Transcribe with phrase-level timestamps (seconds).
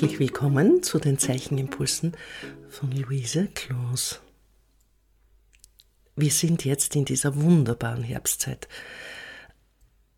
[0.00, 2.16] Herzlich willkommen zu den Zeichenimpulsen
[2.70, 4.22] von Luise Kloos.
[6.16, 8.66] Wir sind jetzt in dieser wunderbaren Herbstzeit.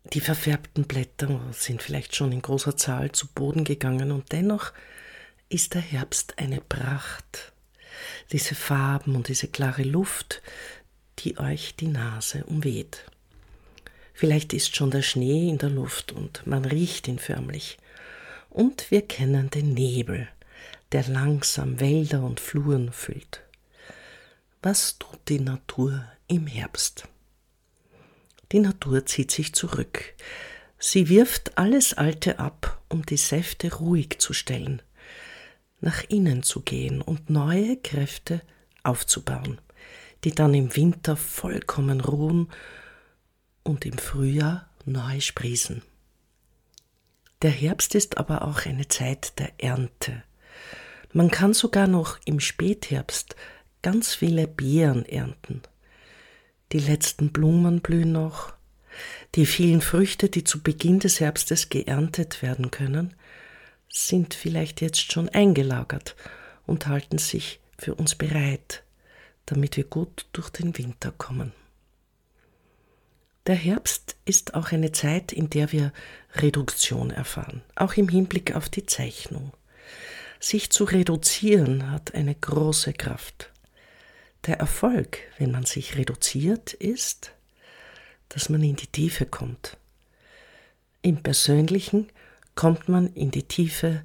[0.05, 4.71] Die verfärbten Blätter sind vielleicht schon in großer Zahl zu Boden gegangen und dennoch
[5.49, 7.51] ist der Herbst eine Pracht.
[8.31, 10.41] Diese Farben und diese klare Luft,
[11.19, 13.03] die euch die Nase umweht.
[14.13, 17.79] Vielleicht ist schon der Schnee in der Luft und man riecht ihn förmlich.
[18.53, 20.27] Und wir kennen den Nebel,
[20.91, 23.41] der langsam Wälder und Fluren füllt.
[24.61, 27.07] Was tut die Natur im Herbst?
[28.51, 30.13] Die Natur zieht sich zurück.
[30.77, 34.83] Sie wirft alles Alte ab, um die Säfte ruhig zu stellen,
[35.81, 38.43] nach innen zu gehen und neue Kräfte
[38.83, 39.59] aufzubauen,
[40.25, 42.49] die dann im Winter vollkommen ruhen
[43.63, 45.81] und im Frühjahr neu sprießen.
[47.43, 50.23] Der Herbst ist aber auch eine Zeit der Ernte.
[51.11, 53.35] Man kann sogar noch im Spätherbst
[53.81, 55.61] ganz viele Beeren ernten.
[56.71, 58.53] Die letzten Blumen blühen noch.
[59.35, 63.13] Die vielen Früchte, die zu Beginn des Herbstes geerntet werden können,
[63.89, 66.15] sind vielleicht jetzt schon eingelagert
[66.65, 68.83] und halten sich für uns bereit,
[69.47, 71.51] damit wir gut durch den Winter kommen.
[73.45, 75.91] Der Herbst ist auch eine Zeit, in der wir
[76.35, 79.51] Reduktion erfahren, auch im Hinblick auf die Zeichnung.
[80.39, 83.51] Sich zu reduzieren hat eine große Kraft.
[84.45, 87.31] Der Erfolg, wenn man sich reduziert, ist,
[88.29, 89.77] dass man in die Tiefe kommt.
[91.01, 92.09] Im Persönlichen
[92.55, 94.01] kommt man in die Tiefe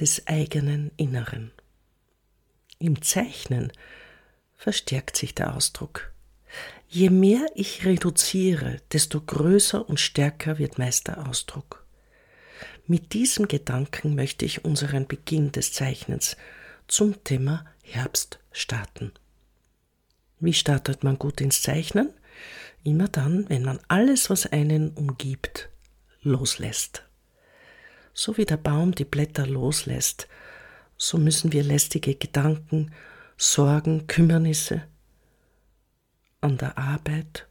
[0.00, 1.52] des eigenen Inneren.
[2.78, 3.72] Im Zeichnen
[4.56, 6.09] verstärkt sich der Ausdruck.
[6.88, 11.84] Je mehr ich reduziere, desto größer und stärker wird meist der Ausdruck.
[12.86, 16.36] Mit diesem Gedanken möchte ich unseren Beginn des Zeichnens
[16.88, 19.12] zum Thema Herbst starten.
[20.40, 22.12] Wie startet man gut ins Zeichnen?
[22.82, 25.68] Immer dann, wenn man alles, was einen umgibt,
[26.22, 27.04] loslässt.
[28.12, 30.26] So wie der Baum die Blätter loslässt,
[30.96, 32.92] so müssen wir lästige Gedanken,
[33.36, 34.82] Sorgen, Kümmernisse,
[36.40, 37.46] an der Arbeit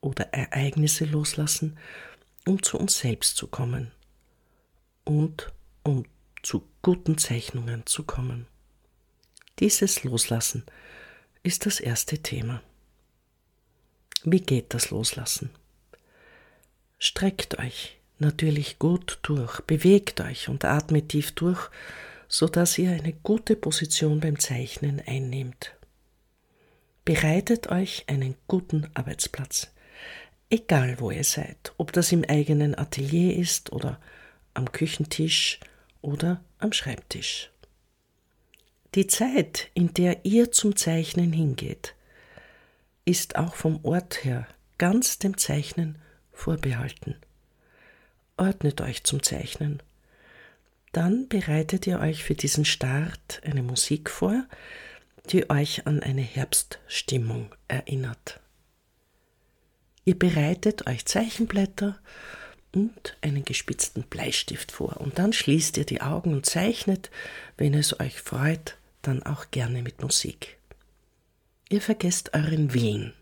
[0.00, 1.78] oder Ereignisse loslassen,
[2.46, 3.92] um zu uns selbst zu kommen
[5.04, 6.04] und um
[6.42, 8.46] zu guten Zeichnungen zu kommen.
[9.58, 10.64] Dieses Loslassen
[11.42, 12.62] ist das erste Thema.
[14.24, 15.50] Wie geht das Loslassen?
[16.98, 21.68] Streckt euch natürlich gut durch, bewegt euch und atmet tief durch,
[22.28, 25.74] so dass ihr eine gute Position beim Zeichnen einnehmt.
[27.04, 29.72] Bereitet euch einen guten Arbeitsplatz.
[30.50, 34.00] Egal wo ihr seid, ob das im eigenen Atelier ist oder
[34.54, 35.58] am Küchentisch
[36.00, 37.50] oder am Schreibtisch.
[38.94, 41.94] Die Zeit, in der ihr zum Zeichnen hingeht,
[43.04, 44.46] ist auch vom Ort her
[44.78, 45.98] ganz dem Zeichnen
[46.32, 47.16] vorbehalten.
[48.36, 49.82] Ordnet euch zum Zeichnen.
[50.92, 54.44] Dann bereitet ihr euch für diesen Start eine Musik vor,
[55.30, 58.40] die euch an eine Herbststimmung erinnert.
[60.04, 61.98] Ihr bereitet euch Zeichenblätter
[62.74, 67.10] und einen gespitzten Bleistift vor und dann schließt ihr die Augen und zeichnet,
[67.56, 70.58] wenn es euch freut, dann auch gerne mit Musik.
[71.68, 73.12] Ihr vergesst euren Willen,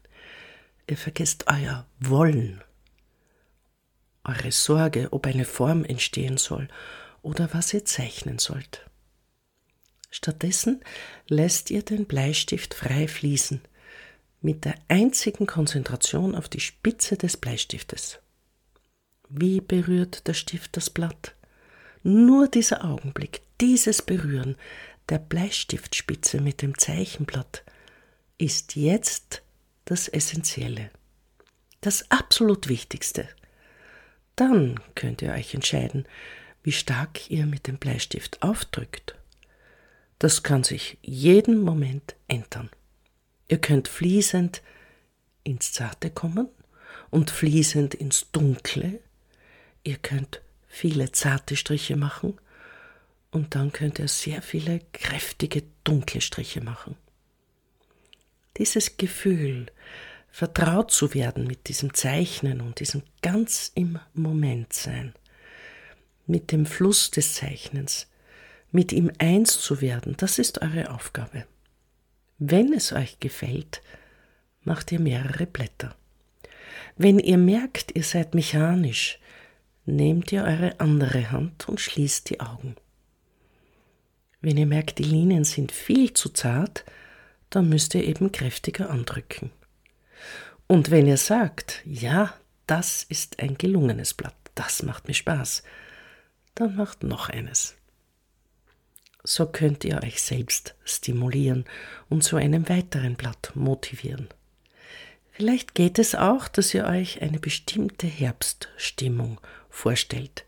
[0.89, 2.62] ihr vergesst euer Wollen,
[4.25, 6.69] eure Sorge, ob eine Form entstehen soll
[7.22, 8.90] oder was ihr zeichnen sollt.
[10.10, 10.81] Stattdessen
[11.28, 13.60] lässt ihr den Bleistift frei fließen,
[14.43, 18.19] mit der einzigen Konzentration auf die Spitze des Bleistiftes.
[19.28, 21.37] Wie berührt der Stift das Blatt?
[22.03, 24.56] Nur dieser Augenblick, dieses Berühren
[25.09, 27.62] der Bleistiftspitze mit dem Zeichenblatt
[28.39, 29.42] ist jetzt
[29.84, 30.91] das Essentielle,
[31.83, 33.28] das absolut Wichtigste.
[34.34, 36.07] Dann könnt ihr euch entscheiden,
[36.62, 39.15] wie stark ihr mit dem Bleistift aufdrückt
[40.21, 42.71] das kann sich jeden Moment ändern.
[43.49, 44.63] Ihr könnt fließend
[45.43, 46.49] ins Zarte kommen
[47.09, 49.01] und fließend ins Dunkle.
[49.83, 52.39] Ihr könnt viele zarte Striche machen
[53.31, 56.97] und dann könnt ihr sehr viele kräftige dunkle Striche machen.
[58.59, 59.67] Dieses Gefühl,
[60.31, 65.15] vertraut zu werden mit diesem Zeichnen und diesem ganz im Moment sein,
[66.27, 68.07] mit dem Fluss des Zeichnens,
[68.72, 71.45] mit ihm eins zu werden, das ist eure Aufgabe.
[72.39, 73.83] Wenn es euch gefällt,
[74.63, 75.95] macht ihr mehrere Blätter.
[76.97, 79.19] Wenn ihr merkt, ihr seid mechanisch,
[79.87, 82.77] nehmt ihr eure andere Hand und schließt die Augen.
[84.41, 86.84] Wenn ihr merkt, die Linien sind viel zu zart,
[87.51, 89.51] dann müsst ihr eben kräftiger andrücken.
[90.67, 92.33] Und wenn ihr sagt, ja,
[92.67, 95.63] das ist ein gelungenes Blatt, das macht mir Spaß,
[96.55, 97.75] dann macht noch eines.
[99.25, 101.65] So könnt ihr euch selbst stimulieren
[102.09, 104.28] und zu einem weiteren Blatt motivieren.
[105.33, 110.45] Vielleicht geht es auch, dass ihr euch eine bestimmte Herbststimmung vorstellt.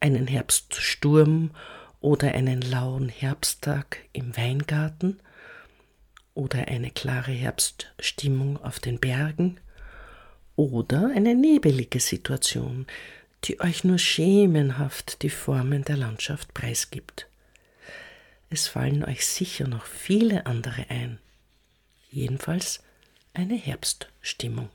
[0.00, 1.50] Einen Herbststurm
[2.00, 5.20] oder einen lauen Herbsttag im Weingarten
[6.34, 9.58] oder eine klare Herbststimmung auf den Bergen
[10.54, 12.86] oder eine nebelige Situation,
[13.44, 17.26] die euch nur schemenhaft die Formen der Landschaft preisgibt.
[18.48, 21.18] Es fallen euch sicher noch viele andere ein.
[22.10, 22.82] Jedenfalls
[23.34, 24.70] eine Herbststimmung.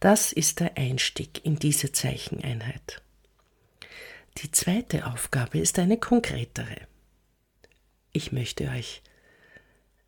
[0.00, 3.02] Das ist der Einstieg in diese Zeicheneinheit.
[4.38, 6.76] Die zweite Aufgabe ist eine konkretere.
[8.12, 9.02] Ich möchte euch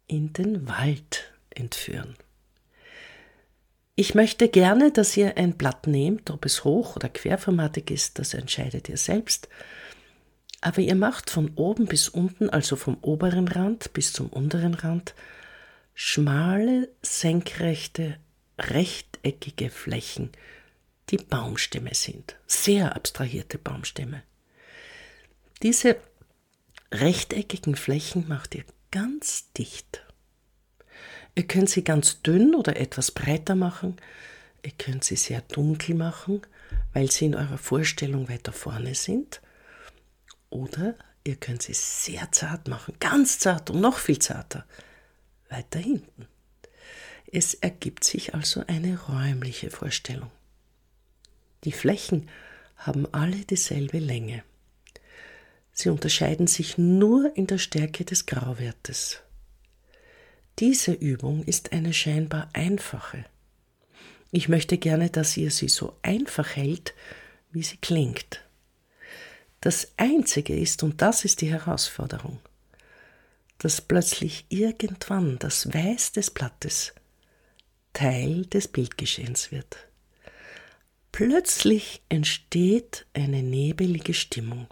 [0.07, 2.17] in den Wald entführen.
[3.95, 8.35] Ich möchte gerne, dass ihr ein Blatt nehmt, ob es hoch- oder querformatig ist, das
[8.35, 9.49] entscheidet ihr selbst.
[10.61, 15.15] Aber ihr macht von oben bis unten, also vom oberen Rand bis zum unteren Rand,
[15.95, 18.19] schmale, senkrechte,
[18.59, 20.31] rechteckige Flächen,
[21.11, 24.23] die Baumstämme sind, sehr abstrahierte Baumstämme.
[25.63, 25.97] Diese
[26.93, 30.05] rechteckigen Flächen macht ihr ganz dicht.
[31.35, 33.97] Ihr könnt sie ganz dünn oder etwas breiter machen.
[34.63, 36.43] Ihr könnt sie sehr dunkel machen,
[36.93, 39.41] weil sie in eurer Vorstellung weiter vorne sind.
[40.57, 44.65] Oder ihr könnt sie sehr zart machen, ganz zart und noch viel zarter,
[45.51, 46.27] weiter hinten.
[47.31, 50.31] Es ergibt sich also eine räumliche Vorstellung.
[51.65, 52.31] Die Flächen
[52.77, 54.45] haben alle dieselbe Länge.
[55.73, 59.21] Sie unterscheiden sich nur in der Stärke des Grauwertes.
[60.59, 63.27] Diese Übung ist eine scheinbar einfache.
[64.31, 66.95] Ich möchte gerne, dass ihr sie so einfach hält,
[67.51, 68.46] wie sie klingt.
[69.61, 72.39] Das Einzige ist, und das ist die Herausforderung,
[73.59, 76.93] dass plötzlich irgendwann das Weiß des Blattes
[77.93, 79.79] Teil des Bildgeschehens wird.
[81.13, 84.67] Plötzlich entsteht eine nebelige Stimmung.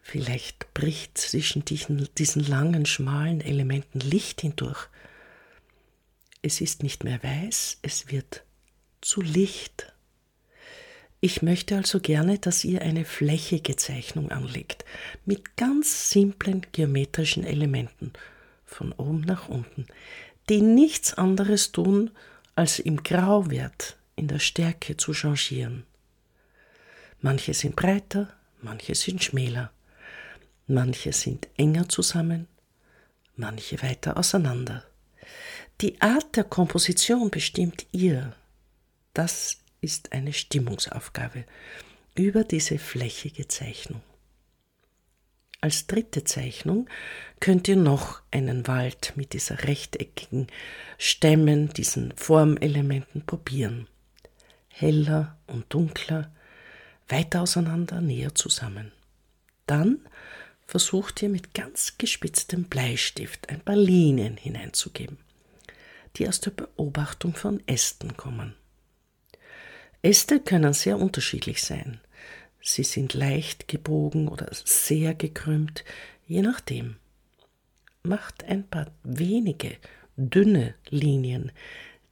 [0.00, 4.86] Vielleicht bricht zwischen diesen, langen, schmalen Elementen Licht hindurch.
[6.42, 8.44] Es ist nicht mehr weiß, es wird
[9.00, 9.92] zu Licht.
[11.24, 14.84] Ich möchte also gerne, dass ihr eine flächige Zeichnung anlegt,
[15.24, 18.12] mit ganz simplen geometrischen Elementen,
[18.66, 19.86] von oben nach unten,
[20.50, 22.10] die nichts anderes tun,
[22.56, 25.84] als im Grauwert, in der Stärke zu changieren.
[27.22, 28.28] Manche sind breiter,
[28.60, 29.72] manche sind schmäler.
[30.66, 32.48] Manche sind enger zusammen,
[33.34, 34.84] manche weiter auseinander.
[35.80, 38.34] Die Art der Komposition bestimmt ihr.
[39.14, 41.44] Das ist eine Stimmungsaufgabe
[42.16, 44.00] über diese flächige Zeichnung.
[45.60, 46.88] Als dritte Zeichnung
[47.40, 50.46] könnt ihr noch einen Wald mit dieser rechteckigen
[50.98, 53.86] Stämmen, diesen Formelementen probieren.
[54.68, 56.30] Heller und dunkler,
[57.08, 58.92] weiter auseinander, näher zusammen.
[59.66, 60.00] Dann
[60.66, 65.18] versucht ihr mit ganz gespitztem Bleistift ein paar Linien hineinzugeben,
[66.16, 68.54] die aus der Beobachtung von Ästen kommen.
[70.04, 71.98] Äste können sehr unterschiedlich sein.
[72.60, 75.82] Sie sind leicht gebogen oder sehr gekrümmt,
[76.26, 76.96] je nachdem.
[78.02, 79.78] Macht ein paar wenige,
[80.16, 81.52] dünne Linien,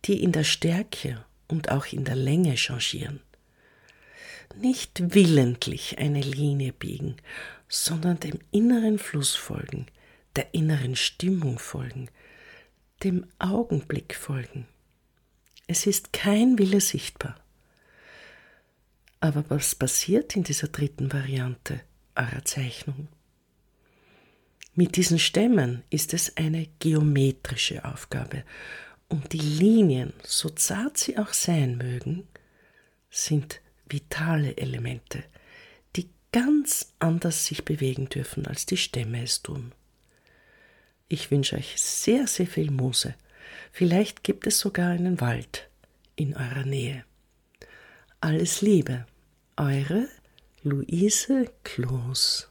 [0.06, 3.20] die in der Stärke und auch in der Länge changieren.
[4.58, 7.16] Nicht willentlich eine Linie biegen,
[7.68, 9.84] sondern dem inneren Fluss folgen,
[10.34, 12.08] der inneren Stimmung folgen,
[13.04, 14.66] dem Augenblick folgen.
[15.66, 17.41] Es ist kein Wille sichtbar.
[19.22, 21.80] Aber was passiert in dieser dritten Variante
[22.16, 23.08] eurer Zeichnung?
[24.74, 28.42] Mit diesen Stämmen ist es eine geometrische Aufgabe
[29.08, 32.26] und die Linien, so zart sie auch sein mögen,
[33.10, 35.24] sind vitale Elemente,
[36.32, 39.72] ganz anders sich bewegen dürfen, als die Stämme es tun.
[41.08, 43.14] Ich wünsche euch sehr, sehr viel Muse.
[43.70, 45.68] Vielleicht gibt es sogar einen Wald
[46.16, 47.04] in eurer Nähe.
[48.20, 49.06] Alles Liebe,
[49.56, 50.08] eure
[50.62, 52.48] Luise Kloos.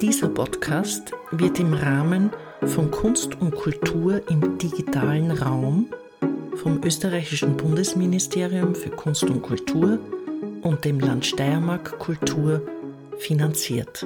[0.00, 2.30] Dieser Podcast wird im Rahmen
[2.64, 5.88] von Kunst und Kultur im digitalen Raum
[6.56, 10.00] vom österreichischen Bundesministerium für Kunst und Kultur
[10.66, 12.60] und dem Land Steiermark Kultur
[13.18, 14.04] finanziert.